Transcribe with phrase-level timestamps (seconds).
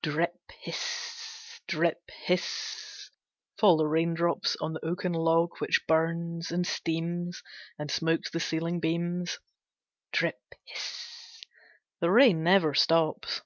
[0.00, 3.10] Drip hiss drip hiss
[3.58, 7.42] fall the raindrops on the oaken log which burns, and steams,
[7.80, 9.40] and smokes the ceiling beams.
[10.12, 11.42] Drip hiss
[11.98, 13.42] the rain never stops.